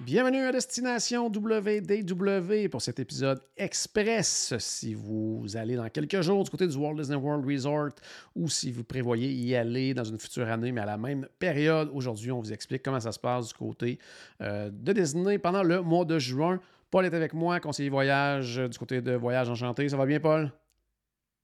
Bienvenue 0.00 0.44
à 0.44 0.50
Destination 0.50 1.28
WDW 1.28 2.68
pour 2.68 2.82
cet 2.82 2.98
épisode 2.98 3.40
express. 3.56 4.52
Si 4.58 4.92
vous 4.92 5.44
allez 5.54 5.76
dans 5.76 5.88
quelques 5.88 6.20
jours 6.20 6.42
du 6.42 6.50
côté 6.50 6.66
du 6.66 6.76
Walt 6.76 6.96
Disney 6.96 7.16
World 7.16 7.46
Resort 7.46 7.90
ou 8.34 8.48
si 8.48 8.72
vous 8.72 8.82
prévoyez 8.82 9.30
y 9.30 9.54
aller 9.54 9.94
dans 9.94 10.02
une 10.02 10.18
future 10.18 10.48
année, 10.48 10.72
mais 10.72 10.80
à 10.80 10.86
la 10.86 10.98
même 10.98 11.28
période, 11.38 11.90
aujourd'hui, 11.94 12.32
on 12.32 12.40
vous 12.40 12.52
explique 12.52 12.82
comment 12.82 12.98
ça 12.98 13.12
se 13.12 13.20
passe 13.20 13.48
du 13.48 13.54
côté 13.54 14.00
euh, 14.40 14.68
de 14.72 14.92
Disney 14.92 15.38
pendant 15.38 15.62
le 15.62 15.80
mois 15.80 16.04
de 16.04 16.18
juin. 16.18 16.60
Paul 16.90 17.06
est 17.06 17.14
avec 17.14 17.32
moi, 17.32 17.60
conseiller 17.60 17.88
voyage 17.88 18.56
du 18.56 18.76
côté 18.76 19.00
de 19.00 19.12
Voyage 19.12 19.48
Enchanté. 19.48 19.88
Ça 19.88 19.96
va 19.96 20.06
bien, 20.06 20.18
Paul? 20.18 20.50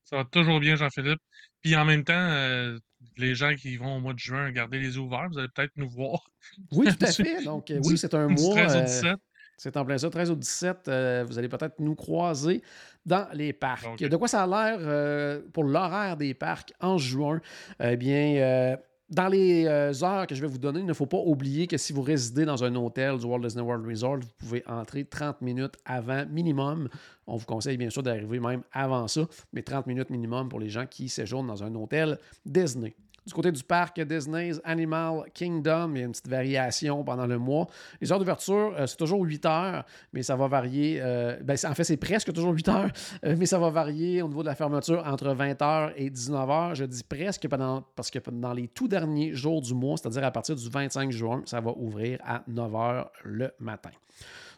Ça 0.04 0.16
va 0.16 0.24
toujours 0.24 0.60
bien, 0.60 0.76
Jean-Philippe. 0.76 1.20
Puis 1.62 1.76
en 1.76 1.84
même 1.84 2.04
temps, 2.04 2.12
euh, 2.14 2.78
les 3.16 3.34
gens 3.34 3.54
qui 3.54 3.76
vont 3.76 3.96
au 3.96 4.00
mois 4.00 4.14
de 4.14 4.18
juin 4.18 4.50
garder 4.50 4.78
les 4.78 4.94
yeux 4.94 5.00
ouverts, 5.00 5.28
vous 5.30 5.38
allez 5.38 5.48
peut-être 5.54 5.72
nous 5.76 5.88
voir. 5.88 6.30
Oui, 6.72 6.86
tout 6.86 7.04
à 7.04 7.12
fait. 7.12 7.44
Donc, 7.44 7.70
euh, 7.70 7.80
oui, 7.84 7.98
c'est 7.98 8.14
un 8.14 8.28
mois. 8.28 8.54
13 8.54 8.76
au 8.76 8.80
17. 8.80 9.04
Euh, 9.04 9.16
c'est 9.56 9.76
en 9.76 9.84
plein 9.84 9.98
ça, 9.98 10.08
13 10.08 10.30
au 10.30 10.36
17. 10.36 10.76
vous 10.86 11.38
allez 11.38 11.48
peut-être 11.48 11.78
nous 11.80 11.94
croiser 11.94 12.62
dans 13.04 13.28
les 13.34 13.52
parcs. 13.52 13.98
De 13.98 14.16
quoi 14.16 14.26
ça 14.26 14.44
a 14.44 14.46
l'air 14.46 15.42
pour 15.52 15.64
l'horaire 15.64 16.16
des 16.16 16.32
parcs 16.32 16.72
en 16.80 16.96
juin? 16.96 17.42
Eh 17.78 17.98
bien, 17.98 18.78
dans 19.10 19.28
les 19.28 19.66
euh, 19.66 19.92
heures 20.02 20.26
que 20.26 20.34
je 20.34 20.40
vais 20.40 20.46
vous 20.46 20.58
donner, 20.58 20.80
il 20.80 20.86
ne 20.86 20.92
faut 20.92 21.06
pas 21.06 21.18
oublier 21.18 21.66
que 21.66 21.76
si 21.76 21.92
vous 21.92 22.02
résidez 22.02 22.44
dans 22.44 22.62
un 22.62 22.74
hôtel 22.76 23.18
du 23.18 23.26
Walt 23.26 23.40
Disney 23.40 23.62
World 23.62 23.84
Resort, 23.86 24.18
vous 24.18 24.28
pouvez 24.38 24.62
entrer 24.66 25.04
30 25.04 25.40
minutes 25.42 25.74
avant 25.84 26.24
minimum. 26.26 26.88
On 27.26 27.36
vous 27.36 27.46
conseille 27.46 27.76
bien 27.76 27.90
sûr 27.90 28.02
d'arriver 28.02 28.38
même 28.38 28.62
avant 28.72 29.08
ça, 29.08 29.22
mais 29.52 29.62
30 29.62 29.86
minutes 29.88 30.10
minimum 30.10 30.48
pour 30.48 30.60
les 30.60 30.68
gens 30.68 30.86
qui 30.86 31.08
séjournent 31.08 31.48
dans 31.48 31.64
un 31.64 31.74
hôtel 31.74 32.18
Disney. 32.46 32.94
Du 33.30 33.34
côté 33.34 33.52
du 33.52 33.62
parc 33.62 34.00
Disney's 34.00 34.60
Animal 34.64 35.22
Kingdom, 35.32 35.92
il 35.94 36.00
y 36.00 36.02
a 36.02 36.06
une 36.06 36.10
petite 36.10 36.26
variation 36.26 37.04
pendant 37.04 37.28
le 37.28 37.38
mois. 37.38 37.68
Les 38.00 38.10
heures 38.10 38.18
d'ouverture, 38.18 38.74
euh, 38.76 38.88
c'est 38.88 38.96
toujours 38.96 39.22
8 39.22 39.46
heures, 39.46 39.84
mais 40.12 40.24
ça 40.24 40.34
va 40.34 40.48
varier. 40.48 40.98
Euh, 41.00 41.36
ben, 41.40 41.56
en 41.64 41.74
fait, 41.74 41.84
c'est 41.84 41.96
presque 41.96 42.32
toujours 42.32 42.52
8 42.52 42.68
heures, 42.68 42.90
euh, 43.24 43.36
mais 43.38 43.46
ça 43.46 43.60
va 43.60 43.70
varier 43.70 44.20
au 44.20 44.26
niveau 44.26 44.42
de 44.42 44.48
la 44.48 44.56
fermeture 44.56 45.06
entre 45.06 45.28
20 45.32 45.60
h 45.60 45.92
et 45.94 46.10
19 46.10 46.48
h. 46.48 46.74
Je 46.74 46.84
dis 46.84 47.04
presque 47.04 47.46
pendant, 47.46 47.84
parce 47.94 48.10
que 48.10 48.18
dans 48.32 48.52
les 48.52 48.66
tout 48.66 48.88
derniers 48.88 49.32
jours 49.32 49.62
du 49.62 49.74
mois, 49.74 49.96
c'est-à-dire 49.96 50.24
à 50.24 50.32
partir 50.32 50.56
du 50.56 50.68
25 50.68 51.12
juin, 51.12 51.42
ça 51.46 51.60
va 51.60 51.70
ouvrir 51.76 52.18
à 52.26 52.42
9 52.48 52.72
h 52.72 53.06
le 53.22 53.52
matin 53.60 53.90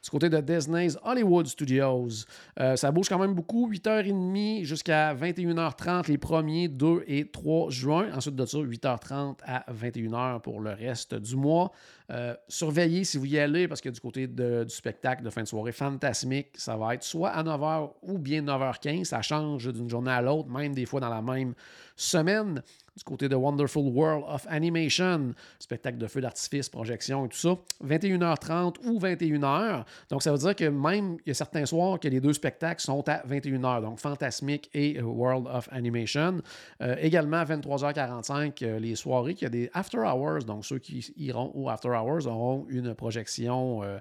du 0.03 0.11
côté 0.11 0.29
de 0.29 0.41
Disney's 0.41 0.99
Hollywood 1.05 1.47
Studios. 1.47 2.25
Euh, 2.59 2.77
ça 2.77 2.91
bouge 2.91 3.09
quand 3.09 3.19
même 3.19 3.35
beaucoup, 3.35 3.71
8h30 3.71 4.65
jusqu'à 4.65 5.15
21h30 5.15 6.09
les 6.09 6.19
premiers 6.19 6.69
2 6.69 7.05
et 7.07 7.31
3 7.31 7.71
juin. 7.71 8.09
Ensuite 8.15 8.35
de 8.35 8.45
ça, 8.45 8.59
8h30 8.59 9.37
à 9.45 9.65
21h 9.73 10.41
pour 10.41 10.61
le 10.61 10.71
reste 10.71 11.15
du 11.15 11.37
mois. 11.37 11.71
Euh, 12.13 12.35
surveillez 12.47 13.05
si 13.05 13.17
vous 13.17 13.27
y 13.27 13.39
allez, 13.39 13.67
parce 13.69 13.81
que 13.81 13.89
du 13.89 14.01
côté 14.01 14.27
du 14.27 14.69
spectacle 14.69 15.23
de 15.23 15.31
fin 15.31 15.43
de 15.43 15.49
soirée 15.49 15.73
fantasmique, 15.73 16.49
ça 16.55 16.77
va 16.77 16.95
être 16.95 17.03
soit 17.03 17.31
à 17.31 17.43
9h 17.43 17.93
ou 18.03 18.19
bien 18.19 18.43
9h15. 18.43 19.05
Ça 19.05 19.23
change 19.23 19.73
d'une 19.73 19.89
journée 19.89 20.11
à 20.11 20.21
l'autre, 20.21 20.49
même 20.49 20.75
des 20.75 20.85
fois 20.85 21.01
dans 21.01 21.09
la 21.09 21.23
même 21.23 21.55
semaine 21.97 22.63
du 22.97 23.05
côté 23.05 23.29
de 23.29 23.35
Wonderful 23.35 23.89
World 23.89 24.25
of 24.29 24.47
Animation, 24.49 25.33
spectacle 25.59 25.99
de 25.99 26.07
feu 26.07 26.21
d'artifice, 26.21 26.69
projection 26.69 27.25
et 27.25 27.29
tout 27.29 27.39
ça, 27.39 27.57
21h30 27.85 28.77
ou 28.85 28.99
21h. 28.99 29.85
Donc, 30.11 30.23
ça 30.23 30.33
veut 30.33 30.39
dire 30.39 30.55
que 30.55 30.69
même, 30.69 31.17
il 31.25 31.29
y 31.29 31.31
a 31.31 31.35
certains 31.35 31.65
soirs 31.65 31.99
que 31.99 32.09
les 32.09 32.21
deux 32.21 32.33
spectacles 32.33 32.83
sont 32.83 33.09
à 33.09 33.23
21h, 33.27 33.83
donc 33.83 33.99
Fantasmic 33.99 34.69
et 34.75 35.01
World 35.01 35.47
of 35.47 35.69
Animation. 35.73 36.43
Euh, 36.83 36.97
également, 37.01 37.39
à 37.39 37.45
23h45, 37.45 38.63
euh, 38.63 38.79
les 38.79 38.95
soirées, 38.95 39.33
il 39.33 39.43
y 39.43 39.47
a 39.47 39.51
des 39.51 39.71
After 39.73 39.99
Hours, 39.99 40.45
donc 40.45 40.67
ceux 40.67 40.79
qui 40.79 41.13
iront 41.17 41.51
au 41.55 41.71
After 41.71 41.89
Hours 41.89 42.02
auront 42.03 42.67
une 42.69 42.95
projection 42.95 43.83
euh, 43.83 43.99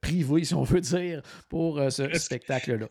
privée, 0.00 0.44
si 0.44 0.54
on 0.54 0.62
veut 0.62 0.80
dire, 0.80 1.22
pour 1.48 1.80
ce 1.90 2.12
spectacle-là. 2.16 2.86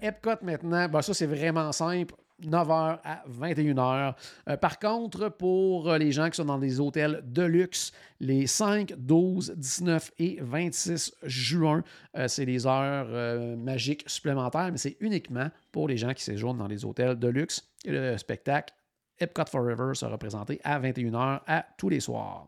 Epcot 0.00 0.42
maintenant, 0.42 0.88
ben 0.88 1.02
ça 1.02 1.14
c'est 1.14 1.26
vraiment 1.26 1.72
simple. 1.72 2.14
9h 2.42 3.00
à 3.04 3.24
21h. 3.28 4.14
Euh, 4.48 4.56
par 4.56 4.78
contre, 4.78 5.28
pour 5.28 5.90
euh, 5.90 5.98
les 5.98 6.12
gens 6.12 6.30
qui 6.30 6.36
sont 6.36 6.44
dans 6.44 6.58
des 6.58 6.80
hôtels 6.80 7.22
de 7.24 7.42
luxe, 7.42 7.92
les 8.20 8.46
5, 8.46 8.94
12, 8.96 9.54
19 9.56 10.12
et 10.18 10.38
26 10.40 11.14
juin, 11.24 11.82
euh, 12.16 12.28
c'est 12.28 12.44
les 12.44 12.66
heures 12.66 13.56
magiques 13.56 14.04
supplémentaires, 14.06 14.70
mais 14.70 14.78
c'est 14.78 14.96
uniquement 15.00 15.48
pour 15.72 15.88
les 15.88 15.96
gens 15.96 16.14
qui 16.14 16.22
séjournent 16.22 16.58
dans 16.58 16.68
les 16.68 16.84
hôtels 16.84 17.18
de 17.18 17.28
luxe. 17.28 17.68
Et 17.84 17.90
le 17.90 18.16
spectacle 18.18 18.74
Epcot 19.18 19.46
Forever 19.46 19.94
sera 19.94 20.16
présenté 20.16 20.60
à 20.62 20.78
21h 20.78 21.40
à 21.46 21.66
tous 21.76 21.88
les 21.88 22.00
soirs. 22.00 22.46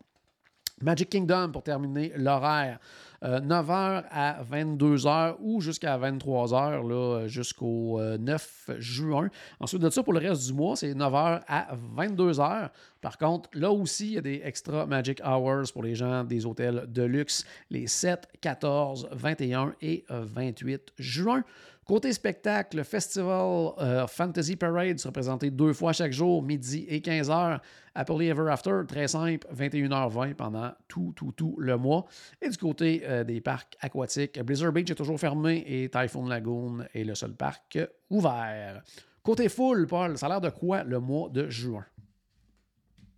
Magic 0.83 1.11
Kingdom 1.11 1.51
pour 1.53 1.63
terminer 1.63 2.13
l'horaire. 2.17 2.79
9h 3.23 3.71
euh, 3.71 4.03
à 4.11 4.43
22h 4.43 5.37
ou 5.41 5.61
jusqu'à 5.61 5.99
23h 5.99 7.27
jusqu'au 7.27 8.01
9 8.01 8.67
euh, 8.71 8.77
juin. 8.79 9.29
Ensuite 9.59 9.83
de 9.83 9.91
ça, 9.91 10.03
pour 10.03 10.15
le 10.15 10.21
reste 10.21 10.47
du 10.47 10.55
mois, 10.55 10.75
c'est 10.75 10.95
9h 10.95 11.43
à 11.47 11.69
22h. 11.99 12.71
Par 13.03 13.19
contre, 13.19 13.51
là 13.53 13.71
aussi, 13.71 14.07
il 14.07 14.13
y 14.15 14.19
a 14.19 14.23
des 14.23 14.41
extra 14.43 14.87
Magic 14.87 15.21
Hours 15.23 15.71
pour 15.73 15.83
les 15.83 15.95
gens 15.95 16.25
des 16.25 16.47
hôtels 16.47 16.87
de 16.89 17.03
luxe 17.03 17.45
les 17.69 17.87
7, 17.87 18.27
14, 18.41 19.09
21 19.13 19.75
et 19.83 20.05
28 20.09 20.93
juin. 20.99 21.45
Côté 21.91 22.13
spectacle, 22.13 22.77
le 22.77 22.85
Festival 22.85 23.73
euh, 23.79 24.07
Fantasy 24.07 24.55
Parade 24.55 25.01
sera 25.01 25.11
présenté 25.11 25.51
deux 25.51 25.73
fois 25.73 25.93
chaque 25.93 26.13
jour, 26.13 26.41
midi 26.41 26.87
et 26.89 27.01
15h. 27.01 27.59
Happily 27.97 28.29
Ever 28.29 28.49
After, 28.49 28.83
très 28.87 29.09
simple, 29.09 29.45
21h20 29.53 30.35
pendant 30.35 30.71
tout, 30.87 31.13
tout, 31.17 31.33
tout 31.33 31.57
le 31.59 31.77
mois. 31.77 32.07
Et 32.41 32.49
du 32.49 32.57
côté 32.59 33.03
euh, 33.07 33.25
des 33.25 33.41
parcs 33.41 33.77
aquatiques, 33.81 34.41
Blizzard 34.41 34.71
Beach 34.71 34.89
est 34.89 34.95
toujours 34.95 35.19
fermé 35.19 35.65
et 35.67 35.89
Typhoon 35.89 36.29
Lagoon 36.29 36.85
est 36.95 37.03
le 37.03 37.17
seul 37.17 37.35
parc 37.35 37.77
ouvert. 38.09 38.85
Côté 39.25 39.49
full, 39.49 39.89
Paul, 39.89 40.17
ça 40.17 40.27
a 40.27 40.29
l'air 40.29 40.41
de 40.41 40.51
quoi 40.51 40.85
le 40.85 41.01
mois 41.01 41.29
de 41.29 41.51
juin? 41.51 41.85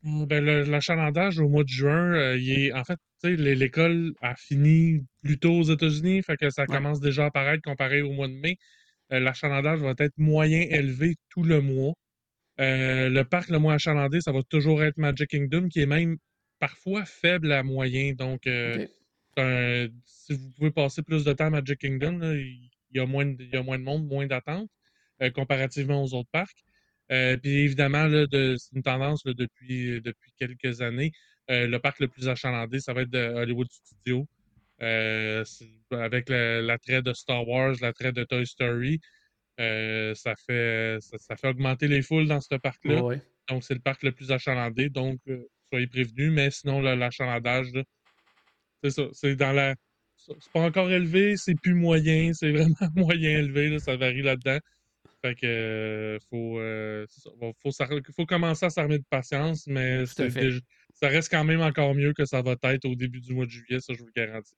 Euh, 0.07 0.25
ben, 0.25 0.43
l'achalandage 0.43 1.39
au 1.41 1.49
mois 1.51 1.65
de 1.65 1.69
juin, 1.69 2.37
il 2.37 2.51
est, 2.51 2.73
en 2.73 2.85
fait, 2.85 2.99
l'école 3.29 4.15
a 4.21 4.35
fini 4.35 5.05
plus 5.23 5.39
tôt 5.39 5.53
aux 5.53 5.63
États-Unis, 5.63 6.23
fait 6.23 6.37
que 6.37 6.51
ça 6.51 6.67
commence 6.67 7.01
déjà 7.01 7.25
à 7.25 7.27
apparaître 7.27 7.63
comparé 7.63 8.03
au 8.03 8.13
mois 8.13 8.29
de 8.29 8.35
mai. 8.35 8.57
Euh, 9.13 9.21
l'achalandage 9.21 9.81
va 9.81 9.95
être 9.99 10.17
moyen 10.17 10.61
élevé 10.61 11.17
tout 11.29 11.43
le 11.43 11.61
mois. 11.61 11.95
Euh, 12.61 13.09
le 13.09 13.25
parc 13.25 13.51
le 13.51 13.59
moins 13.59 13.75
achalandé, 13.75 14.21
ça 14.21 14.33
va 14.33 14.43
toujours 14.43 14.83
être 14.83 14.97
Magic 14.97 15.29
Kingdom, 15.29 15.69
qui 15.69 15.81
est 15.81 15.87
même 15.87 16.17
parfois 16.59 17.05
faible 17.05 17.53
à 17.53 17.63
moyen. 17.63 18.15
Donc, 18.15 18.47
euh, 18.47 18.87
si 20.07 20.35
vous 20.35 20.51
pouvez 20.53 20.71
passer 20.71 21.03
plus 21.03 21.25
de 21.25 21.33
temps 21.33 21.47
à 21.47 21.51
Magic 21.51 21.79
Kingdom, 21.79 22.21
il, 22.35 22.71
y 22.95 23.01
a 23.01 23.07
moins 23.07 23.27
de, 23.27 23.79
monde, 23.79 24.07
moins 24.07 24.27
d'attente 24.27 24.69
comparativement 25.35 26.03
aux 26.03 26.15
autres 26.15 26.31
parcs. 26.33 26.65
puis 27.09 27.65
évidemment, 27.65 28.09
c'est 28.31 28.77
une 28.77 28.83
tendance 28.83 29.23
depuis, 29.25 30.01
depuis 30.01 30.33
quelques 30.37 30.81
années. 30.81 31.13
Euh, 31.51 31.67
le 31.67 31.79
parc 31.79 32.01
le 32.01 32.09
plus 32.09 32.29
achalandé, 32.29 32.81
ça 32.81 32.93
va 32.93 33.03
être 33.03 33.11
de 33.11 33.19
Hollywood 33.19 33.69
Studios. 33.71 34.27
Euh, 34.81 35.45
avec 35.93 36.29
l'attrait 36.29 37.03
de 37.03 37.13
Star 37.13 37.47
Wars, 37.47 37.75
l'attrait 37.81 38.13
de 38.13 38.25
Toy 38.25 38.47
Story, 38.47 39.01
euh, 39.61 40.13
ça, 40.15 40.35
fait, 40.35 40.99
ça, 41.01 41.37
fait 41.37 41.49
augmenter 41.49 41.87
les 41.87 42.03
foules 42.03 42.27
dans 42.27 42.41
ce 42.41 42.57
parc-là. 42.57 43.17
Donc, 43.49 43.63
c'est 43.63 43.75
le 43.75 43.81
parc 43.81 44.03
le 44.03 44.13
plus 44.13 44.33
achalandé. 44.33 44.89
Donc, 44.89 45.21
soyez 45.71 45.87
prévenus. 45.87 46.33
Mais 46.33 46.51
sinon, 46.51 46.81
l'achalandage, 46.81 47.69
c'est 48.83 48.91
ça. 48.91 49.03
C'est 49.13 49.37
dans 49.37 49.53
la. 49.53 49.75
C'est 50.17 50.53
pas 50.53 50.61
encore 50.61 50.91
élevé, 50.91 51.37
c'est 51.37 51.55
plus 51.61 51.75
moyen, 51.75 52.33
c'est 52.33 52.53
vraiment 52.53 52.91
moyen 52.95 53.39
élevé, 53.39 53.79
ça 53.81 53.97
varie 53.97 54.23
là-dedans. 54.23 54.59
Fait 55.21 55.35
que 55.35 56.19
faut, 56.31 56.61
faut, 57.63 57.71
faut, 58.17 58.27
commencer 58.27 58.67
à 58.67 58.71
s'armer 58.71 58.99
de 58.99 59.05
patience, 59.09 59.67
mais 59.67 60.07
c'est 60.07 60.31
ça 61.03 61.09
reste 61.09 61.31
quand 61.31 61.45
même 61.45 61.61
encore 61.63 61.95
mieux 61.95 62.15
que 62.15 62.25
ça 62.25 62.43
va 62.43 62.57
être 62.63 62.87
au 62.87 62.95
début 62.97 63.21
du 63.21 63.35
mois 63.35 63.47
de 63.47 63.51
juillet, 63.51 63.81
ça 63.81 63.93
je 63.95 63.99
vous 64.01 64.07
le 64.07 64.13
garantis. 64.17 64.55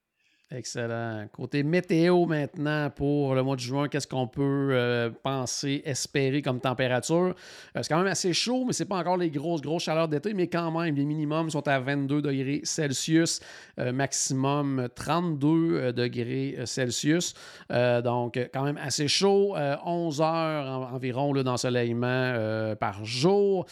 Excellent. 0.50 1.26
Côté 1.32 1.62
météo 1.62 2.26
maintenant 2.26 2.90
pour 2.90 3.34
le 3.34 3.42
mois 3.42 3.56
de 3.56 3.60
juin, 3.60 3.88
qu'est-ce 3.88 4.06
qu'on 4.06 4.28
peut 4.28 4.68
euh, 4.72 5.10
penser, 5.22 5.80
espérer 5.86 6.42
comme 6.42 6.60
température? 6.60 7.34
Euh, 7.74 7.82
c'est 7.82 7.88
quand 7.88 7.96
même 7.96 8.12
assez 8.12 8.34
chaud, 8.34 8.64
mais 8.66 8.74
ce 8.74 8.82
n'est 8.82 8.88
pas 8.88 8.98
encore 8.98 9.16
les 9.16 9.30
grosses, 9.30 9.62
grosses 9.62 9.84
chaleurs 9.84 10.06
d'été, 10.06 10.34
mais 10.34 10.46
quand 10.48 10.70
même, 10.70 10.94
les 10.94 11.06
minimums 11.06 11.48
sont 11.48 11.66
à 11.66 11.80
22 11.80 12.20
degrés 12.20 12.60
Celsius, 12.62 13.40
euh, 13.80 13.90
maximum 13.90 14.88
32 14.94 15.92
degrés 15.94 16.58
Celsius. 16.66 17.34
donc, 17.70 18.38
quand 18.52 18.64
même 18.64 18.76
assez 18.76 19.08
chaud. 19.08 19.56
11 19.56 20.20
heures 20.20 20.92
environ 20.92 21.32
d'ensoleillement 21.32 22.74
par 22.78 23.04
jour. 23.04 23.66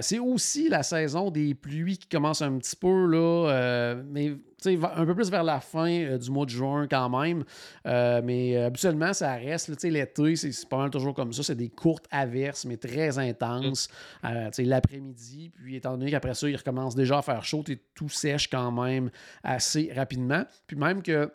c'est 0.00 0.18
aussi 0.18 0.68
la 0.68 0.82
saison 0.82 1.30
des 1.30 1.54
pluies 1.54 1.98
qui 1.98 2.08
commence 2.08 2.42
un 2.42 2.58
petit 2.58 2.76
peu, 2.76 3.06
là, 3.06 3.96
mais 4.06 4.34
un 4.66 5.06
peu 5.06 5.14
plus 5.14 5.30
vers 5.30 5.44
la 5.44 5.60
fin 5.60 6.16
du 6.16 6.30
mois 6.30 6.44
de 6.44 6.50
juin 6.50 6.86
quand 6.88 7.08
même. 7.08 7.44
mais 7.84 8.56
habituellement, 8.56 9.12
ça 9.12 9.34
reste. 9.34 9.68
L'été, 9.84 10.36
c'est 10.36 10.68
pas 10.68 10.78
mal 10.78 10.90
toujours 10.90 11.14
comme 11.14 11.32
ça. 11.32 11.42
C'est 11.42 11.54
des 11.54 11.68
courtes 11.68 12.06
averses, 12.10 12.64
mais 12.64 12.76
très 12.76 13.18
intenses. 13.18 13.88
L'après-midi. 14.22 15.50
Puis 15.54 15.76
étant 15.76 15.96
donné 15.96 16.10
qu'après 16.10 16.34
ça, 16.34 16.48
il 16.48 16.56
recommence 16.56 16.94
déjà 16.94 17.18
à 17.18 17.22
faire 17.22 17.44
chaud, 17.44 17.64
tout 17.94 18.08
sèche 18.08 18.48
quand 18.48 18.70
même 18.72 19.10
assez 19.42 19.92
rapidement. 19.94 20.44
Puis 20.66 20.76
même 20.76 21.02
que 21.02 21.30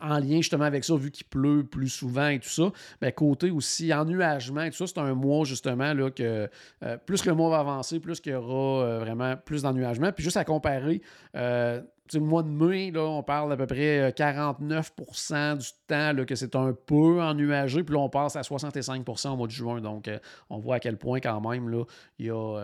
en 0.00 0.18
lien 0.18 0.36
justement 0.36 0.64
avec 0.64 0.84
ça, 0.84 0.96
vu 0.96 1.10
qu'il 1.10 1.26
pleut 1.26 1.64
plus 1.64 1.88
souvent 1.88 2.28
et 2.28 2.38
tout 2.38 2.48
ça, 2.48 2.70
ben, 3.00 3.12
côté 3.12 3.50
aussi 3.50 3.92
ennuagement 3.92 4.62
et 4.62 4.70
tout 4.70 4.76
ça, 4.76 4.86
c'est 4.86 4.98
un 4.98 5.14
mois 5.14 5.44
justement 5.44 5.92
là, 5.94 6.10
que 6.10 6.48
euh, 6.82 6.96
plus 7.06 7.24
le 7.26 7.34
mois 7.34 7.50
va 7.50 7.58
avancer, 7.60 8.00
plus 8.00 8.20
qu'il 8.20 8.32
y 8.32 8.34
aura 8.34 8.84
euh, 8.84 8.98
vraiment 8.98 9.36
plus 9.36 9.62
d'ennuagement. 9.62 10.12
Puis 10.12 10.24
juste 10.24 10.36
à 10.36 10.44
comparer, 10.44 11.02
euh, 11.36 11.80
le 12.14 12.20
mois 12.20 12.42
de 12.42 12.48
mai, 12.48 12.90
là, 12.90 13.02
on 13.02 13.22
parle 13.22 13.50
d'à 13.50 13.56
peu 13.56 13.66
près 13.66 14.10
49% 14.10 15.58
du 15.58 15.68
temps 15.86 16.12
là, 16.12 16.24
que 16.24 16.34
c'est 16.34 16.56
un 16.56 16.72
peu 16.72 17.22
ennuagé, 17.22 17.82
puis 17.82 17.94
là, 17.94 18.00
on 18.00 18.08
passe 18.08 18.36
à 18.36 18.42
65% 18.42 19.30
au 19.30 19.36
mois 19.36 19.46
de 19.46 19.52
juin. 19.52 19.80
Donc, 19.80 20.10
on 20.50 20.58
voit 20.58 20.76
à 20.76 20.80
quel 20.80 20.96
point 20.96 21.20
quand 21.20 21.40
même 21.40 21.68
là, 21.68 21.84
il 22.18 22.26
y 22.26 22.30
a 22.30 22.58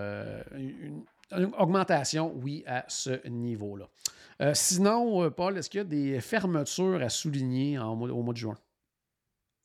une 1.33 1.53
augmentation, 1.59 2.33
oui, 2.37 2.63
à 2.67 2.85
ce 2.89 3.27
niveau-là. 3.29 3.89
Euh, 4.41 4.53
sinon, 4.55 5.25
euh, 5.25 5.31
Paul, 5.31 5.57
est-ce 5.57 5.71
qu'il 5.71 5.79
y 5.79 5.81
a 5.81 5.85
des 5.85 6.21
fermetures 6.21 7.03
à 7.03 7.09
souligner 7.09 7.79
au 7.79 7.95
mois 7.95 8.33
de 8.33 8.39
juin? 8.39 8.59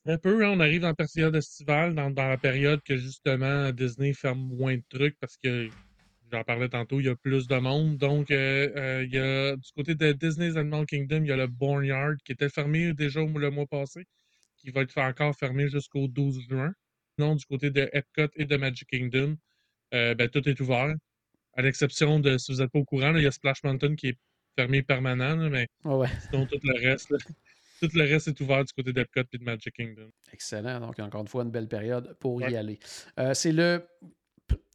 Un 0.05 0.17
peu, 0.17 0.45
hein, 0.45 0.51
on 0.53 0.59
arrive 0.59 0.81
dans 0.81 0.87
la 0.87 0.93
période 0.95 1.35
estivale, 1.35 1.93
dans, 1.93 2.09
la 2.15 2.37
période 2.37 2.81
que 2.83 2.95
justement 2.95 3.71
Disney 3.71 4.13
ferme 4.13 4.39
moins 4.39 4.77
de 4.77 4.83
trucs 4.89 5.19
parce 5.19 5.37
que, 5.37 5.69
j'en 6.31 6.43
parlais 6.43 6.69
tantôt, 6.69 6.99
il 6.99 7.05
y 7.05 7.09
a 7.09 7.15
plus 7.15 7.47
de 7.47 7.55
monde. 7.55 7.97
Donc, 7.97 8.31
euh, 8.31 9.03
il 9.05 9.13
y 9.13 9.17
a 9.17 9.55
du 9.55 9.71
côté 9.75 9.95
de 9.95 10.11
Disney's 10.11 10.55
Animal 10.55 10.85
Kingdom, 10.85 11.23
il 11.23 11.27
y 11.27 11.31
a 11.31 11.37
le 11.37 11.47
Barnyard 11.47 12.15
qui 12.23 12.31
était 12.31 12.49
fermé 12.49 12.93
déjà 12.93 13.21
le 13.21 13.49
mois 13.51 13.65
passé, 13.65 14.05
qui 14.57 14.71
va 14.71 14.81
être 14.81 14.97
encore 14.97 15.35
fermé 15.35 15.67
jusqu'au 15.67 16.07
12 16.07 16.47
juin. 16.49 16.73
Sinon, 17.17 17.35
du 17.35 17.45
côté 17.45 17.69
de 17.69 17.89
Epcot 17.93 18.31
et 18.35 18.45
de 18.45 18.57
Magic 18.57 18.87
Kingdom, 18.89 19.37
ben, 19.91 20.29
tout 20.29 20.47
est 20.47 20.59
ouvert. 20.59 20.95
À 21.55 21.61
l'exception 21.61 22.19
de, 22.19 22.37
si 22.37 22.51
vous 22.53 22.59
n'êtes 22.59 22.71
pas 22.71 22.79
au 22.79 22.85
courant, 22.85 23.15
il 23.15 23.23
y 23.23 23.27
a 23.27 23.31
Splash 23.31 23.63
Mountain 23.63 23.95
qui 23.95 24.09
est 24.09 24.17
fermé 24.55 24.81
permanent, 24.83 25.49
mais 25.49 25.67
sinon 25.83 26.45
tout 26.45 26.59
le 26.63 26.89
reste. 26.89 27.13
tout 27.79 27.89
le 27.93 28.03
reste 28.03 28.27
est 28.27 28.41
ouvert 28.41 28.63
du 28.63 28.73
côté 28.73 28.93
d'Epcot 28.93 29.21
et 29.31 29.37
de 29.37 29.43
Magic 29.43 29.73
Kingdom. 29.73 30.09
Excellent. 30.33 30.79
Donc, 30.79 30.99
encore 30.99 31.21
une 31.21 31.27
fois, 31.27 31.43
une 31.43 31.51
belle 31.51 31.67
période 31.67 32.15
pour 32.19 32.41
y 32.41 32.55
aller. 32.55 32.79
Euh, 33.17 33.33
c'est 33.33 33.51
le 33.51 33.83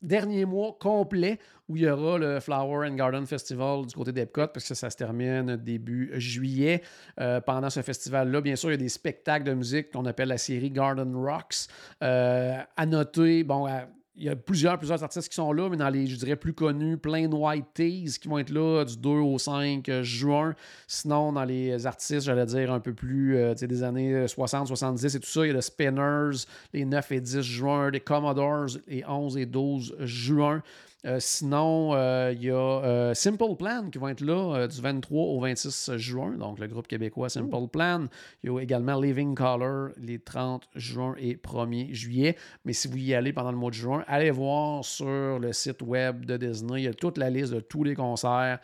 dernier 0.02 0.44
mois 0.44 0.76
complet 0.80 1.38
où 1.68 1.76
il 1.76 1.82
y 1.82 1.88
aura 1.88 2.18
le 2.18 2.40
Flower 2.40 2.86
and 2.88 2.94
Garden 2.94 3.26
Festival 3.26 3.86
du 3.86 3.94
côté 3.94 4.12
d'Epcot, 4.12 4.48
parce 4.48 4.68
que 4.68 4.74
ça 4.74 4.90
se 4.90 4.96
termine 4.96 5.56
début 5.56 6.12
juillet. 6.14 6.82
Euh, 7.20 7.40
pendant 7.40 7.70
ce 7.70 7.80
festival-là, 7.80 8.40
bien 8.40 8.56
sûr, 8.56 8.70
il 8.70 8.72
y 8.72 8.74
a 8.74 8.78
des 8.78 8.88
spectacles 8.88 9.44
de 9.44 9.54
musique 9.54 9.90
qu'on 9.90 10.04
appelle 10.04 10.28
la 10.28 10.38
série 10.38 10.70
Garden 10.70 11.14
Rocks. 11.16 11.68
Euh, 12.02 12.58
à 12.76 12.86
noter, 12.86 13.44
bon, 13.44 13.66
il 14.16 14.24
y 14.24 14.28
a 14.28 14.36
plusieurs, 14.36 14.78
plusieurs 14.78 15.02
artistes 15.02 15.28
qui 15.28 15.34
sont 15.34 15.52
là, 15.52 15.68
mais 15.68 15.76
dans 15.76 15.88
les, 15.88 16.06
je 16.06 16.16
dirais, 16.16 16.36
plus 16.36 16.52
connus, 16.52 16.96
plein 16.96 17.28
de 17.28 17.34
White 17.34 17.66
Tees 17.74 18.18
qui 18.20 18.28
vont 18.28 18.38
être 18.38 18.50
là 18.50 18.84
du 18.84 18.96
2 18.96 19.08
au 19.10 19.38
5 19.38 19.88
euh, 19.88 20.02
juin. 20.04 20.54
Sinon, 20.86 21.32
dans 21.32 21.44
les 21.44 21.84
artistes, 21.86 22.26
j'allais 22.26 22.46
dire 22.46 22.72
un 22.72 22.80
peu 22.80 22.94
plus 22.94 23.36
euh, 23.36 23.54
des 23.54 23.82
années 23.82 24.28
60, 24.28 24.68
70 24.68 25.16
et 25.16 25.20
tout 25.20 25.28
ça, 25.28 25.44
il 25.44 25.48
y 25.48 25.50
a 25.50 25.54
le 25.54 25.60
Spinners 25.60 26.46
les 26.72 26.84
9 26.84 27.12
et 27.12 27.20
10 27.20 27.40
juin, 27.42 27.90
les 27.90 28.00
Commodores 28.00 28.78
les 28.86 29.04
11 29.04 29.36
et 29.36 29.46
12 29.46 29.96
juin. 30.00 30.62
Euh, 31.06 31.18
sinon, 31.20 31.90
euh, 31.92 32.32
il 32.34 32.44
y 32.44 32.50
a 32.50 32.54
euh, 32.54 33.14
Simple 33.14 33.56
Plan 33.58 33.90
qui 33.90 33.98
vont 33.98 34.08
être 34.08 34.22
là 34.22 34.66
du 34.66 34.80
23 34.80 35.22
au 35.22 35.40
26 35.40 35.96
juin, 35.96 36.30
donc 36.38 36.58
le 36.58 36.66
groupe 36.66 36.86
québécois 36.86 37.28
Simple 37.28 37.68
Plan. 37.70 38.06
Il 38.42 38.50
y 38.50 38.56
a 38.56 38.60
également 38.60 38.98
Living 38.98 39.34
Color 39.34 39.90
les 39.98 40.18
30 40.18 40.66
juin 40.74 41.14
et 41.18 41.36
1er 41.36 41.92
juillet. 41.92 42.36
Mais 42.64 42.72
si 42.72 42.88
vous 42.88 42.96
y 42.96 43.14
allez 43.14 43.34
pendant 43.34 43.52
le 43.52 43.58
mois 43.58 43.70
de 43.70 43.76
juin, 43.76 44.02
allez 44.06 44.30
voir 44.30 44.82
sur 44.82 45.38
le 45.38 45.52
site 45.52 45.82
web 45.82 46.24
de 46.24 46.38
Disney. 46.38 46.82
Il 46.82 46.84
y 46.84 46.88
a 46.88 46.94
toute 46.94 47.18
la 47.18 47.28
liste 47.28 47.52
de 47.52 47.60
tous 47.60 47.84
les 47.84 47.94
concerts 47.94 48.60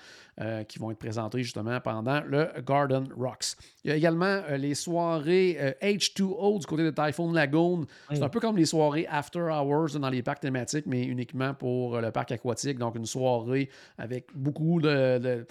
qui 0.69 0.79
vont 0.79 0.91
être 0.91 0.99
présentés 0.99 1.43
justement 1.43 1.79
pendant 1.81 2.23
le 2.27 2.49
Garden 2.67 3.07
Rocks. 3.15 3.57
Il 3.85 3.91
y 3.91 3.93
a 3.93 3.97
également 3.97 4.41
les 4.57 4.75
soirées 4.75 5.77
H2O 5.83 6.61
du 6.61 6.67
côté 6.67 6.83
de 6.83 6.91
Typhoon 6.91 7.35
Lagoon. 7.35 7.85
C'est 8.11 8.23
un 8.23 8.29
peu 8.31 8.41
comme 8.41 8.57
les 8.57 8.65
soirées 8.65 9.07
After 9.11 9.41
Hours 9.41 9.99
dans 9.99 10.09
les 10.09 10.23
parcs 10.23 10.41
thématiques, 10.41 10.87
mais 10.87 11.05
uniquement 11.05 11.53
pour 11.53 12.01
le 12.01 12.11
parc 12.11 12.30
aquatique, 12.33 12.79
donc 12.79 12.97
une 12.97 13.07
soirée 13.07 13.69
avec 13.99 14.27
beaucoup 14.35 14.81
de, 14.81 15.47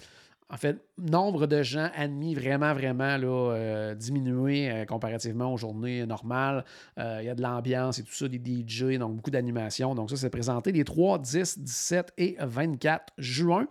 en 0.52 0.56
fait, 0.56 0.78
nombre 0.98 1.46
de 1.46 1.62
gens 1.62 1.88
admis 1.94 2.34
vraiment, 2.34 2.74
vraiment 2.74 3.16
là, 3.16 3.52
euh, 3.54 3.94
diminué 3.94 4.70
euh, 4.70 4.84
comparativement 4.84 5.52
aux 5.52 5.56
journées 5.56 6.04
normales. 6.06 6.64
Euh, 6.98 7.18
il 7.20 7.26
y 7.26 7.28
a 7.28 7.34
de 7.34 7.42
l'ambiance 7.42 7.98
et 8.00 8.02
tout 8.02 8.12
ça, 8.12 8.26
des 8.26 8.38
DJ, 8.38 8.98
donc 8.98 9.14
beaucoup 9.14 9.30
d'animation. 9.30 9.94
Donc 9.94 10.10
ça, 10.10 10.16
c'est 10.16 10.30
présenté 10.30 10.72
les 10.72 10.84
3, 10.84 11.20
10, 11.20 11.60
17 11.60 12.12
et 12.18 12.36
24 12.40 13.12
juin. 13.18 13.68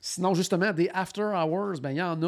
Sinon, 0.00 0.34
justement, 0.34 0.72
des 0.72 0.90
after 0.94 1.22
hours, 1.22 1.80
ben, 1.80 1.90
il 1.90 1.98
y 1.98 2.02
en 2.02 2.20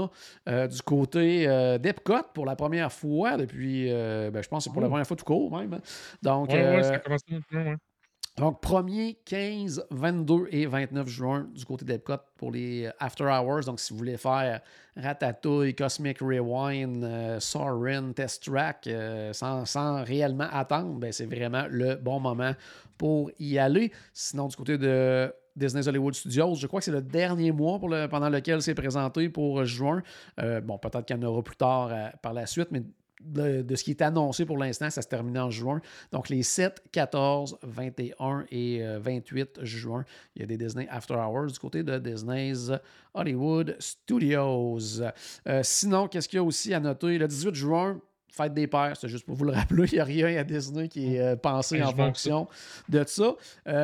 a 0.47 0.69
du 0.69 0.83
côté 0.83 1.47
d'Epcot 1.81 2.23
pour 2.33 2.47
la 2.47 2.55
première 2.55 2.93
fois 2.93 3.37
depuis, 3.37 3.91
ben, 3.91 4.41
je 4.41 4.49
pense 4.49 4.63
que 4.63 4.71
c'est 4.71 4.73
pour 4.73 4.83
la 4.83 4.89
première 4.89 5.07
fois 5.07 5.17
tout 5.17 5.25
court 5.25 5.59
même. 5.59 5.75
Hein. 5.75 5.81
Donc, 6.23 6.53
ça 6.53 6.99
commence 7.01 7.23
donc, 8.37 8.61
1er, 8.63 9.17
15, 9.25 9.87
22 9.93 10.49
et 10.51 10.67
29 10.67 11.07
juin 11.07 11.47
du 11.55 11.65
côté 11.65 11.85
d'Epcot 11.85 12.17
pour 12.37 12.51
les 12.51 12.91
After 12.99 13.27
Hours. 13.27 13.67
Donc, 13.67 13.79
si 13.79 13.93
vous 13.93 13.99
voulez 13.99 14.17
faire 14.17 14.61
Ratatouille, 14.97 15.73
Cosmic 15.77 16.19
Rewind, 16.19 17.05
euh, 17.05 18.13
Test 18.13 18.45
Track 18.51 18.89
euh, 18.89 19.33
sans, 19.33 20.03
réellement 20.03 20.49
attendre, 20.51 20.99
ben, 20.99 21.13
c'est 21.13 21.27
vraiment 21.27 21.67
le 21.71 21.95
bon 21.95 22.19
moment 22.19 22.55
pour 22.99 23.31
y 23.39 23.57
aller. 23.57 23.93
Sinon, 24.13 24.49
du 24.49 24.57
côté 24.57 24.79
de 24.79 25.33
Disney's 25.55 25.87
Hollywood 25.87 26.15
Studios. 26.15 26.57
Je 26.57 26.67
crois 26.67 26.81
que 26.81 26.87
c'est 26.87 26.91
le 26.91 27.03
dernier 27.03 27.53
mois 27.53 27.79
pendant 28.11 28.29
lequel 28.29 28.63
c'est 28.63 28.75
présenté 28.75 29.29
pour 29.29 29.65
juin. 29.65 30.03
Euh, 30.41 30.61
bon, 30.61 30.77
peut-être 30.79 31.05
qu'il 31.05 31.17
y 31.17 31.19
en 31.21 31.23
aura 31.23 31.43
plus 31.45 31.55
tard 31.55 31.93
par 32.21 32.33
la 32.33 32.47
suite, 32.47 32.69
mais 32.73 32.83
de, 33.25 33.75
ce 33.75 33.85
qui 33.85 33.91
est 33.91 34.03
annoncé 34.03 34.45
pour 34.45 34.59
l'instant, 34.59 34.91
ça 34.91 35.03
se 35.03 35.09
termine 35.09 35.39
en 35.39 35.51
juin. 35.51 35.81
Donc, 36.13 36.29
les 36.29 36.43
7, 36.43 36.83
14, 36.93 37.59
21 37.63 38.45
et 38.51 38.85
28 38.99 39.59
euh, 39.59 39.65
juin, 39.65 40.05
il 40.35 40.43
y 40.43 40.45
a 40.45 40.47
des 40.47 40.57
Disney 40.57 40.87
After 40.91 41.15
Hours 41.15 41.53
du 41.53 41.59
côté 41.59 41.83
de 41.83 41.99
Disney's 41.99 42.71
Hollywood 43.15 43.77
Studios. 43.79 45.01
Euh, 45.47 45.61
sinon, 45.63 46.09
qu'est-ce 46.09 46.29
qu'il 46.29 46.39
y 46.39 46.41
a 46.41 46.45
aussi 46.45 46.75
à 46.75 46.81
noter? 46.81 47.19
Le 47.19 47.29
18 47.29 47.55
juin, 47.55 48.01
Fête 48.31 48.55
des 48.55 48.67
Pères, 48.67 48.97
c'est 49.01 49.09
juste 49.09 49.27
pour 49.27 49.37
vous 49.37 49.45
le 49.45 49.53
rappeler, 49.53 49.87
il 49.93 49.95
n'y 49.95 50.01
a 50.01 50.05
rien 50.05 50.37
à 50.37 50.45
Disney 50.45 50.89
qui 50.89 51.15
est 51.15 51.21
euh, 51.21 51.37
pensé 51.37 51.83
en 51.83 51.95
fonction 51.95 52.49
de 52.89 53.05
ça. 53.07 53.37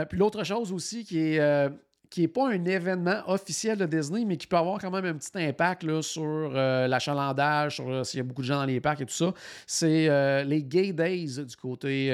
puis 0.08 0.18
l'autre 0.18 0.42
chose 0.44 0.72
aussi 0.72 1.04
qui 1.04 1.20
est 1.20 1.70
qui 2.10 2.22
n'est 2.22 2.28
pas 2.28 2.48
un 2.48 2.64
événement 2.64 3.22
officiel 3.28 3.78
de 3.78 3.86
Disney, 3.86 4.24
mais 4.24 4.36
qui 4.36 4.48
peut 4.48 4.56
avoir 4.56 4.80
quand 4.80 4.90
même 4.90 5.04
un 5.04 5.14
petit 5.14 5.30
impact 5.36 5.84
là, 5.84 6.02
sur 6.02 6.24
euh, 6.24 6.88
l'achalandage, 6.88 7.76
sur 7.76 7.88
euh, 7.88 8.02
s'il 8.02 8.18
y 8.18 8.20
a 8.20 8.24
beaucoup 8.24 8.42
de 8.42 8.46
gens 8.46 8.56
dans 8.56 8.64
les 8.64 8.80
parcs 8.80 9.00
et 9.00 9.06
tout 9.06 9.14
ça, 9.14 9.32
c'est 9.64 10.08
euh, 10.08 10.42
les 10.42 10.64
Gay 10.64 10.92
Days 10.92 11.44
du 11.44 11.56
côté 11.56 12.10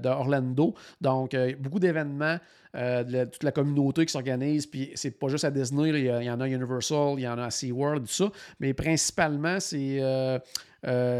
d'Orlando. 0.00 0.74
Donc, 1.00 1.36
beaucoup 1.58 1.80
d'événements. 1.80 2.38
de 2.74 3.24
toute 3.24 3.42
la 3.42 3.50
communauté 3.50 4.06
qui 4.06 4.12
s'organise. 4.12 4.66
Puis 4.66 4.92
c'est 4.94 5.18
pas 5.18 5.26
juste 5.26 5.44
à 5.44 5.50
Disney, 5.50 5.88
il, 5.88 6.24
y 6.24 6.30
en 6.30 6.40
a 6.40 6.44
à 6.44 6.48
Universal, 6.48 7.14
il 7.16 7.22
y 7.22 7.28
en 7.28 7.38
a 7.38 7.46
à 7.46 7.50
SeaWorld, 7.50 8.06
tout 8.06 8.12
ça. 8.12 8.30
Mais 8.60 8.72
principalement, 8.74 9.58
c'est 9.58 10.00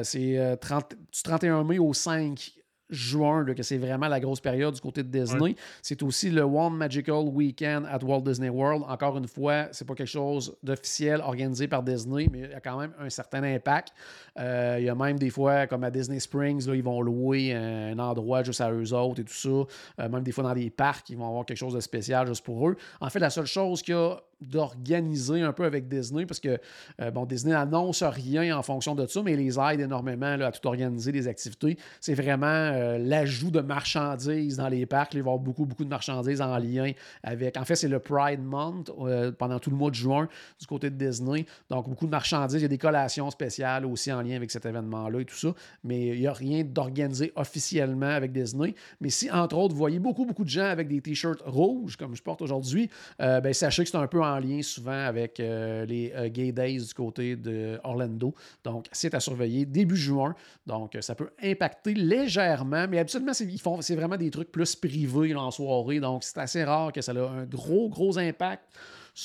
c'est 0.04 0.58
du 0.62 1.22
31 1.22 1.64
mai 1.64 1.80
au 1.80 1.92
5 1.92 2.59
juin, 2.90 3.44
que 3.44 3.62
c'est 3.62 3.78
vraiment 3.78 4.08
la 4.08 4.20
grosse 4.20 4.40
période 4.40 4.74
du 4.74 4.80
côté 4.80 5.02
de 5.02 5.08
Disney. 5.08 5.54
C'est 5.82 6.02
aussi 6.02 6.30
le 6.30 6.42
One 6.42 6.76
Magical 6.76 7.24
Weekend 7.28 7.86
at 7.90 8.04
Walt 8.04 8.22
Disney 8.22 8.48
World. 8.48 8.84
Encore 8.88 9.16
une 9.16 9.28
fois, 9.28 9.68
c'est 9.72 9.86
pas 9.86 9.94
quelque 9.94 10.06
chose 10.06 10.56
d'officiel 10.62 11.20
organisé 11.20 11.68
par 11.68 11.82
Disney, 11.82 12.28
mais 12.30 12.40
il 12.40 12.50
y 12.50 12.54
a 12.54 12.60
quand 12.60 12.78
même 12.78 12.92
un 12.98 13.10
certain 13.10 13.42
impact. 13.42 13.92
Euh, 14.38 14.76
il 14.78 14.84
y 14.84 14.88
a 14.88 14.94
même 14.94 15.18
des 15.18 15.30
fois, 15.30 15.66
comme 15.66 15.84
à 15.84 15.90
Disney 15.90 16.20
Springs, 16.20 16.66
là, 16.66 16.74
ils 16.74 16.82
vont 16.82 17.00
louer 17.00 17.54
un, 17.54 17.98
endroit 17.98 18.42
juste 18.42 18.60
à 18.60 18.72
eux 18.72 18.92
autres 18.94 19.20
et 19.20 19.24
tout 19.24 19.32
ça. 19.32 19.48
Euh, 19.48 20.08
même 20.08 20.22
des 20.22 20.32
fois 20.32 20.44
dans 20.44 20.54
des 20.54 20.70
parcs, 20.70 21.10
ils 21.10 21.16
vont 21.16 21.28
avoir 21.28 21.44
quelque 21.44 21.58
chose 21.58 21.74
de 21.74 21.80
spécial 21.80 22.26
juste 22.26 22.44
pour 22.44 22.68
eux. 22.68 22.76
En 23.00 23.10
fait, 23.10 23.18
la 23.18 23.30
seule 23.30 23.46
chose 23.46 23.82
qu'il 23.82 23.94
y 23.94 23.98
a 23.98 24.16
d'organiser 24.40 25.42
un 25.42 25.52
peu 25.52 25.64
avec 25.64 25.88
Disney 25.88 26.24
parce 26.26 26.40
que 26.40 26.58
euh, 27.00 27.10
bon, 27.10 27.26
Disney 27.26 27.52
n'annonce 27.52 28.02
rien 28.02 28.56
en 28.56 28.62
fonction 28.62 28.94
de 28.94 29.06
ça, 29.06 29.22
mais 29.22 29.36
les 29.36 29.58
aide 29.58 29.80
énormément 29.80 30.36
là, 30.36 30.46
à 30.46 30.52
tout 30.52 30.66
organiser 30.66 31.12
les 31.12 31.28
activités. 31.28 31.76
C'est 32.00 32.14
vraiment 32.14 32.46
euh, 32.46 32.98
l'ajout 32.98 33.50
de 33.50 33.60
marchandises 33.60 34.56
dans 34.56 34.68
les 34.68 34.86
parcs. 34.86 35.12
Il 35.14 35.18
va 35.18 35.18
y 35.18 35.20
avoir 35.20 35.38
beaucoup, 35.38 35.66
beaucoup 35.66 35.84
de 35.84 35.90
marchandises 35.90 36.40
en 36.40 36.56
lien 36.58 36.92
avec. 37.22 37.56
En 37.56 37.64
fait, 37.64 37.76
c'est 37.76 37.88
le 37.88 37.98
Pride 37.98 38.42
Month 38.42 38.90
euh, 39.00 39.32
pendant 39.32 39.58
tout 39.58 39.70
le 39.70 39.76
mois 39.76 39.90
de 39.90 39.94
juin 39.94 40.28
du 40.58 40.66
côté 40.66 40.90
de 40.90 40.96
Disney. 40.96 41.44
Donc, 41.68 41.88
beaucoup 41.88 42.06
de 42.06 42.10
marchandises. 42.10 42.60
Il 42.60 42.62
y 42.62 42.66
a 42.66 42.68
des 42.68 42.78
collations 42.78 43.30
spéciales 43.30 43.84
aussi 43.84 44.12
en 44.12 44.22
lien 44.22 44.36
avec 44.36 44.50
cet 44.50 44.64
événement-là 44.64 45.20
et 45.20 45.24
tout 45.24 45.36
ça. 45.36 45.54
Mais 45.84 46.08
il 46.08 46.20
n'y 46.20 46.26
a 46.26 46.32
rien 46.32 46.64
d'organisé 46.64 47.32
officiellement 47.36 48.06
avec 48.06 48.32
Disney. 48.32 48.74
Mais 49.00 49.10
si, 49.10 49.30
entre 49.30 49.56
autres, 49.56 49.74
vous 49.74 49.78
voyez 49.78 49.98
beaucoup, 49.98 50.24
beaucoup 50.24 50.44
de 50.44 50.48
gens 50.48 50.64
avec 50.64 50.88
des 50.88 51.00
t-shirts 51.00 51.42
rouges, 51.44 51.96
comme 51.96 52.14
je 52.16 52.22
porte 52.22 52.42
aujourd'hui, 52.42 52.88
ben, 53.18 53.52
sachez 53.52 53.84
que 53.84 53.90
c'est 53.90 53.96
un 53.96 54.06
peu 54.06 54.22
en 54.22 54.29
en 54.30 54.38
lien 54.38 54.62
souvent 54.62 54.92
avec 54.92 55.38
les 55.38 56.12
Gay 56.32 56.52
Days 56.52 56.86
du 56.86 56.94
côté 56.94 57.36
de 57.36 57.78
Orlando. 57.84 58.34
Donc, 58.64 58.86
c'est 58.92 59.14
à 59.14 59.20
surveiller 59.20 59.66
début 59.66 59.96
juin. 59.96 60.34
Donc, 60.66 60.96
ça 61.00 61.14
peut 61.14 61.30
impacter 61.42 61.94
légèrement, 61.94 62.86
mais 62.88 62.98
habituellement, 62.98 63.32
c'est 63.34 63.96
vraiment 63.96 64.16
des 64.16 64.30
trucs 64.30 64.52
plus 64.52 64.74
privés 64.76 65.34
en 65.34 65.50
soirée. 65.50 66.00
Donc, 66.00 66.24
c'est 66.24 66.38
assez 66.38 66.64
rare 66.64 66.92
que 66.92 67.00
ça 67.00 67.12
ait 67.12 67.18
un 67.18 67.44
gros, 67.44 67.88
gros 67.88 68.18
impact 68.18 68.64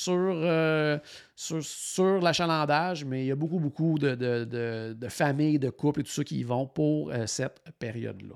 euh, 0.08 0.98
sur, 1.34 1.62
sur, 1.62 2.20
l'achalandage, 2.20 3.04
mais 3.04 3.24
il 3.24 3.26
y 3.28 3.30
a 3.30 3.36
beaucoup, 3.36 3.58
beaucoup 3.58 3.98
de, 3.98 4.96
familles, 5.08 5.58
de 5.58 5.70
couples 5.70 6.00
et 6.00 6.02
tout 6.02 6.10
ça 6.10 6.24
qui 6.24 6.38
y 6.38 6.42
vont 6.42 6.66
pour 6.66 7.10
euh, 7.10 7.26
cette 7.26 7.60
période-là. 7.78 8.34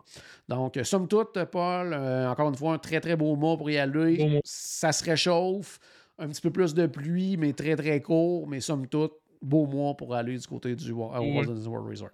Donc, 0.48 0.78
somme 0.84 1.08
toute, 1.08 1.44
Paul, 1.44 1.92
euh, 1.92 2.28
encore 2.28 2.48
une 2.48 2.56
fois, 2.56 2.74
un 2.74 2.78
très, 2.78 3.00
très 3.00 3.16
beau 3.16 3.36
mois 3.36 3.56
pour 3.56 3.70
y 3.70 3.78
aller. 3.78 4.40
Ça 4.44 4.92
se 4.92 5.04
réchauffe, 5.04 5.80
un 6.20 6.28
petit 6.28 6.40
peu 6.40 6.50
plus 6.50 6.74
de 6.74 6.86
pluie, 6.86 7.36
mais 7.36 7.52
très, 7.52 7.74
très 7.76 8.00
court, 8.00 8.46
mais 8.46 8.60
somme 8.60 8.86
toute, 8.86 9.14
beau 9.42 9.66
mois 9.66 9.96
pour 9.96 10.14
aller 10.14 10.38
du 10.38 10.46
côté 10.46 10.76
du 10.76 10.92
World 10.92 11.88
Resort. 11.88 12.10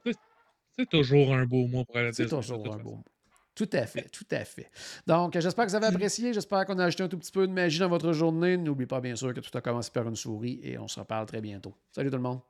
C'est 0.78 0.88
toujours 0.88 1.34
un 1.34 1.44
beau 1.44 1.66
mois 1.66 1.84
pour 1.84 1.96
aller 1.96 2.12
C'est 2.12 2.26
toujours 2.26 2.72
un 2.72 2.78
beau 2.78 2.90
mois. 2.92 3.04
Tout 3.54 3.70
à 3.72 3.86
fait, 3.86 4.08
tout 4.10 4.26
à 4.30 4.44
fait. 4.44 4.70
Donc, 5.06 5.38
j'espère 5.38 5.64
que 5.64 5.70
vous 5.70 5.76
avez 5.76 5.86
apprécié. 5.86 6.34
J'espère 6.34 6.66
qu'on 6.66 6.78
a 6.78 6.84
ajouté 6.84 7.04
un 7.04 7.08
tout 7.08 7.16
petit 7.18 7.32
peu 7.32 7.46
de 7.46 7.52
magie 7.52 7.78
dans 7.78 7.88
votre 7.88 8.12
journée. 8.12 8.58
N'oubliez 8.58 8.86
pas, 8.86 9.00
bien 9.00 9.16
sûr, 9.16 9.32
que 9.32 9.40
tout 9.40 9.56
a 9.56 9.62
commencé 9.62 9.90
par 9.90 10.06
une 10.06 10.14
souris 10.16 10.60
et 10.62 10.78
on 10.78 10.86
se 10.88 11.00
reparle 11.00 11.25
très 11.25 11.40
bientôt. 11.40 11.75
Salut 11.90 12.10
tout 12.10 12.16
le 12.16 12.22
monde. 12.22 12.40